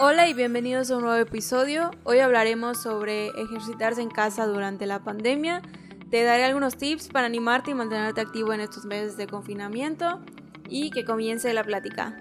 [0.00, 1.90] Hola y bienvenidos a un nuevo episodio.
[2.04, 5.60] Hoy hablaremos sobre ejercitarse en casa durante la pandemia.
[6.08, 10.20] Te daré algunos tips para animarte y mantenerte activo en estos meses de confinamiento
[10.68, 12.16] y que comience la plática.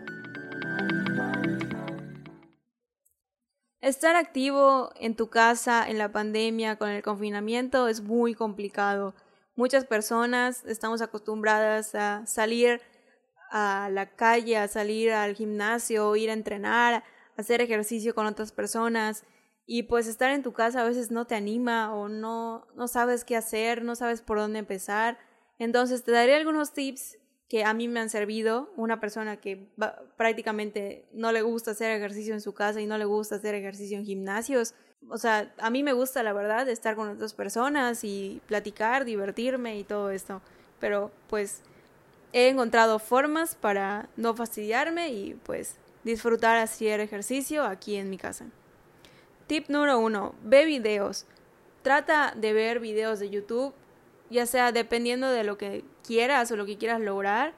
[3.80, 9.14] Estar activo en tu casa en la pandemia con el confinamiento es muy complicado.
[9.56, 12.82] Muchas personas estamos acostumbradas a salir
[13.52, 17.04] a la calle, a salir al gimnasio, ir a entrenar,
[17.38, 19.24] hacer ejercicio con otras personas
[19.66, 23.24] y pues estar en tu casa a veces no te anima o no, no sabes
[23.24, 25.18] qué hacer, no sabes por dónde empezar.
[25.60, 27.18] Entonces te daré algunos tips
[27.50, 28.72] que a mí me han servido.
[28.78, 29.70] Una persona que
[30.16, 33.98] prácticamente no le gusta hacer ejercicio en su casa y no le gusta hacer ejercicio
[33.98, 34.74] en gimnasios.
[35.10, 39.78] O sea, a mí me gusta la verdad estar con otras personas y platicar, divertirme
[39.78, 40.42] y todo esto.
[40.80, 41.62] Pero pues
[42.32, 48.46] he encontrado formas para no fastidiarme y pues disfrutar hacer ejercicio aquí en mi casa.
[49.48, 51.26] Tip número uno, ve videos.
[51.82, 53.74] Trata de ver videos de YouTube,
[54.30, 57.54] ya sea dependiendo de lo que quieras o lo que quieras lograr.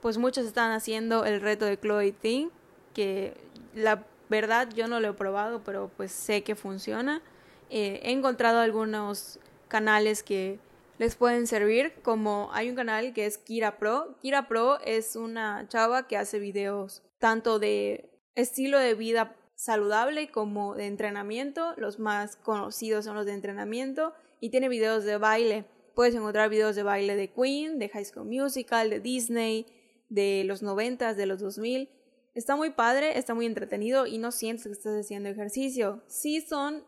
[0.00, 2.48] Pues muchos están haciendo el reto de Chloe Ting,
[2.94, 3.36] que
[3.74, 7.22] la verdad yo no lo he probado, pero pues sé que funciona.
[7.70, 9.38] Eh, he encontrado algunos
[9.68, 10.58] canales que
[10.98, 14.16] les pueden servir, como hay un canal que es Kira Pro.
[14.22, 20.74] Kira Pro es una chava que hace videos tanto de estilo de vida saludable como
[20.74, 21.74] de entrenamiento.
[21.76, 25.64] Los más conocidos son los de entrenamiento y tiene videos de baile.
[25.94, 29.66] Puedes encontrar videos de baile de Queen, de High School Musical, de Disney,
[30.08, 31.88] de los 90, de los 2000.
[32.34, 36.02] Está muy padre, está muy entretenido y no sientes que estás haciendo ejercicio.
[36.06, 36.84] Sí son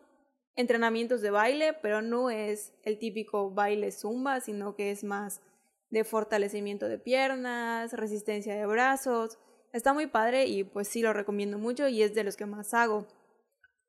[0.58, 5.40] entrenamientos de baile, pero no es el típico baile zumba, sino que es más
[5.88, 9.38] de fortalecimiento de piernas, resistencia de brazos.
[9.72, 12.74] Está muy padre y pues sí lo recomiendo mucho y es de los que más
[12.74, 13.06] hago.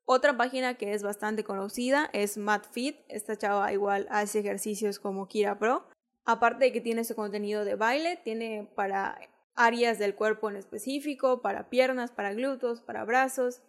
[0.04, 2.98] Otra página que es bastante conocida es MadFit.
[3.08, 5.88] Esta chava igual hace ejercicios como Kira Pro.
[6.24, 9.18] Aparte de que tiene su contenido de baile, tiene para
[9.56, 13.60] áreas del cuerpo en específico, para piernas, para glúteos, para brazos.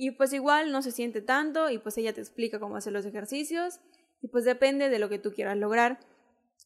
[0.00, 3.04] Y pues igual no se siente tanto y pues ella te explica cómo hacer los
[3.04, 3.80] ejercicios
[4.22, 5.98] y pues depende de lo que tú quieras lograr.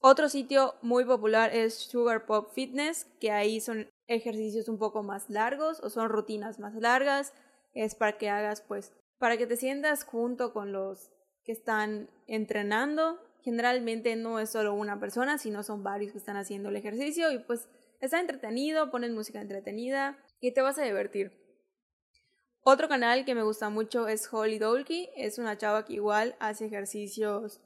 [0.03, 5.31] Otro sitio muy popular es Sugar Pop Fitness, que ahí son ejercicios un poco más
[5.31, 7.33] largos o son rutinas más largas.
[7.73, 11.11] Es para que hagas, pues, para que te sientas junto con los
[11.43, 13.19] que están entrenando.
[13.41, 17.39] Generalmente no es solo una persona, sino son varios que están haciendo el ejercicio y
[17.39, 17.67] pues
[17.99, 21.42] está entretenido, pones música entretenida y te vas a divertir.
[22.65, 26.67] Otro canal que me gusta mucho es Holly Dolky, es una chava que igual hace
[26.67, 27.61] ejercicios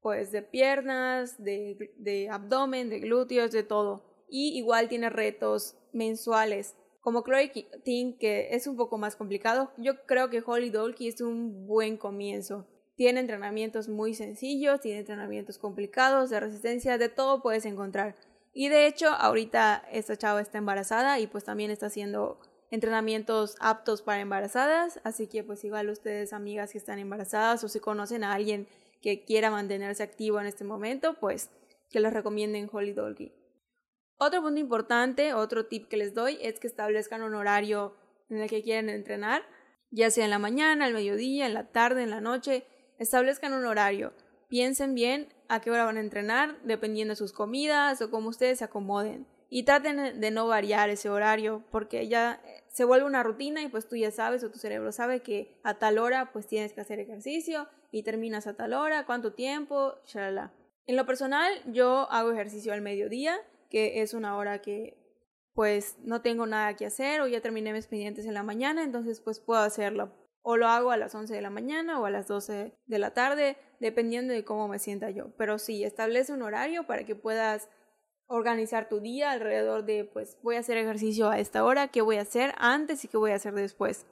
[0.00, 4.24] pues de piernas, de, abdomen, de glúteos, de todo.
[4.26, 6.76] Y igual tiene retos mensuales.
[7.00, 7.50] Como Chloe
[7.84, 11.98] Ting, que es un poco más complicado, yo creo que Holly Dolky es un buen
[11.98, 12.66] comienzo.
[12.96, 18.16] Tiene entrenamientos muy sencillos, tiene entrenamientos complicados, de resistencia, de todo puedes encontrar.
[18.54, 24.02] Y de hecho, ahorita esta chava está embarazada y pues también está haciendo entrenamientos aptos
[24.02, 25.00] para embarazadas.
[25.04, 28.66] Así que pues igual ustedes, amigas que están embarazadas o si conocen a alguien
[29.00, 31.50] que quiera mantenerse activo en este momento, pues
[31.90, 33.32] que les recomienden Holy Dolgy.
[34.18, 37.94] Otro punto importante, otro tip que les doy es que establezcan un horario
[38.28, 39.42] en el que quieren entrenar,
[39.90, 42.66] ya sea en la mañana, al mediodía, en la tarde, en la noche,
[42.98, 44.12] establezcan un horario.
[44.48, 48.58] Piensen bien a qué hora van a entrenar, dependiendo de sus comidas o cómo ustedes
[48.58, 49.26] se acomoden.
[49.50, 52.42] Y traten de no variar ese horario, porque ya
[52.78, 55.80] se vuelve una rutina y pues tú ya sabes o tu cerebro sabe que a
[55.80, 60.52] tal hora pues tienes que hacer ejercicio y terminas a tal hora, cuánto tiempo, shalala.
[60.86, 63.36] En lo personal, yo hago ejercicio al mediodía,
[63.68, 64.96] que es una hora que
[65.54, 69.20] pues no tengo nada que hacer o ya terminé mis pendientes en la mañana, entonces
[69.20, 70.12] pues puedo hacerlo.
[70.42, 73.12] O lo hago a las 11 de la mañana o a las 12 de la
[73.12, 75.34] tarde, dependiendo de cómo me sienta yo.
[75.36, 77.70] Pero sí, establece un horario para que puedas
[78.28, 82.16] organizar tu día alrededor de, pues voy a hacer ejercicio a esta hora, qué voy
[82.16, 84.06] a hacer antes y qué voy a hacer después.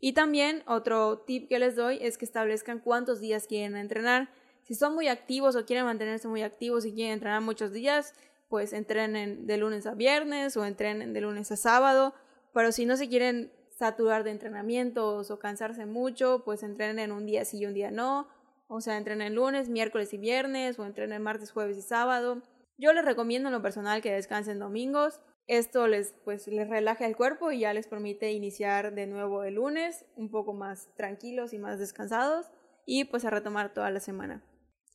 [0.00, 4.28] Y también otro tip que les doy es que establezcan cuántos días quieren entrenar.
[4.62, 8.12] Si son muy activos o quieren mantenerse muy activos y quieren entrenar muchos días,
[8.50, 12.14] pues entrenen de lunes a viernes o entrenen de lunes a sábado.
[12.52, 17.46] Pero si no se quieren saturar de entrenamientos o cansarse mucho, pues entrenen un día
[17.46, 18.28] sí y un día no.
[18.68, 22.42] O sea, entrenen lunes, miércoles y viernes o entrenen martes, jueves y sábado.
[22.76, 27.16] Yo les recomiendo en lo personal que descansen domingos esto les, pues, les relaja el
[27.16, 31.58] cuerpo y ya les permite iniciar de nuevo el lunes un poco más tranquilos y
[31.58, 32.46] más descansados
[32.86, 34.42] y pues a retomar toda la semana.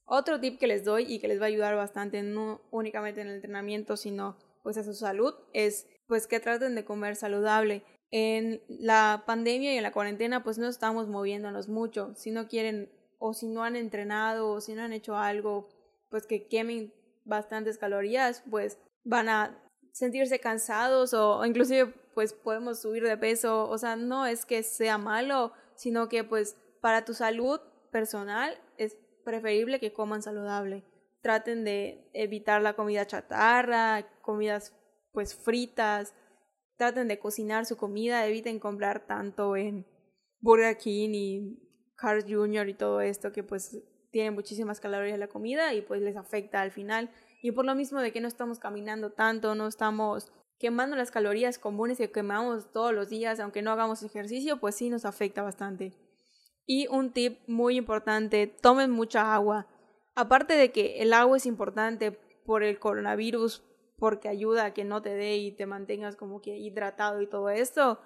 [0.06, 3.28] Otro tip que les doy y que les va a ayudar bastante no únicamente en
[3.28, 7.84] el entrenamiento sino pues a su salud es pues que traten de comer saludable.
[8.12, 12.16] en la pandemia y en la cuarentena pues no estamos moviéndonos mucho.
[12.16, 15.70] Si no quieren o si no han entrenado o si no han hecho algo
[16.10, 16.92] pues que quemen
[17.30, 23.70] bastantes calorías, pues van a sentirse cansados o, inclusive pues podemos subir de peso.
[23.70, 27.62] O sea, no es que sea malo, sino que pues para tu salud
[27.92, 30.84] personal es preferible que coman saludable.
[31.22, 34.74] Traten de evitar la comida chatarra, comidas
[35.12, 36.14] pues fritas,
[36.78, 39.86] traten de cocinar su comida, eviten comprar tanto en
[40.40, 42.70] Burger King y Carl's Jr.
[42.70, 43.78] y todo esto que pues
[44.12, 47.10] tiene muchísimas calorías la comida y pues les afecta al final.
[47.42, 51.58] Y por lo mismo de que no estamos caminando tanto, no estamos quemando las calorías
[51.58, 55.94] comunes que quemamos todos los días, aunque no hagamos ejercicio, pues sí nos afecta bastante.
[56.66, 59.68] Y un tip muy importante, tomen mucha agua.
[60.16, 62.12] Aparte de que el agua es importante
[62.46, 63.64] por el coronavirus,
[63.98, 67.50] porque ayuda a que no te dé y te mantengas como que hidratado y todo
[67.50, 68.00] esto,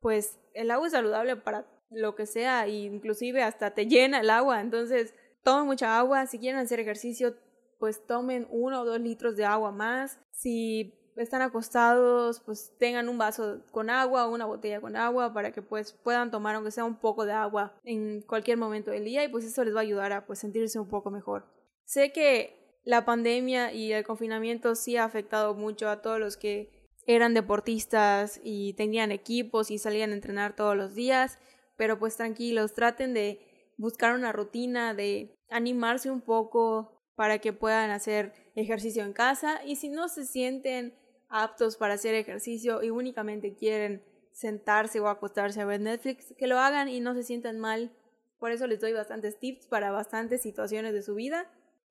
[0.00, 4.30] pues el agua es saludable para lo que sea e inclusive hasta te llena el
[4.30, 4.60] agua.
[4.60, 6.26] Entonces, tomen mucha agua.
[6.26, 7.36] Si quieren hacer ejercicio,
[7.78, 10.18] pues tomen uno o dos litros de agua más.
[10.32, 15.52] Si están acostados, pues tengan un vaso con agua o una botella con agua para
[15.52, 19.22] que pues puedan tomar aunque sea un poco de agua en cualquier momento del día
[19.22, 21.46] y pues eso les va a ayudar a pues sentirse un poco mejor.
[21.84, 26.88] Sé que la pandemia y el confinamiento sí ha afectado mucho a todos los que
[27.06, 31.38] eran deportistas y tenían equipos y salían a entrenar todos los días,
[31.76, 37.90] pero pues tranquilos, traten de buscar una rutina, de animarse un poco para que puedan
[37.90, 40.94] hacer ejercicio en casa y si no se sienten
[41.28, 46.58] aptos para hacer ejercicio y únicamente quieren sentarse o acostarse a ver Netflix, que lo
[46.58, 47.92] hagan y no se sientan mal.
[48.38, 51.48] Por eso les doy bastantes tips para bastantes situaciones de su vida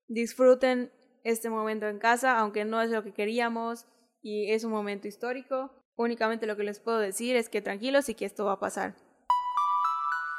[0.07, 0.91] Disfruten
[1.23, 3.85] este momento en casa, aunque no es lo que queríamos
[4.21, 5.71] y es un momento histórico.
[5.95, 8.95] Únicamente lo que les puedo decir es que tranquilos y que esto va a pasar.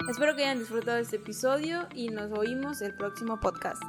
[0.08, 3.82] Espero que hayan disfrutado este episodio y nos oímos el próximo podcast.